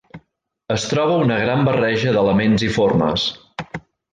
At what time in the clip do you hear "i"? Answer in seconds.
2.69-2.73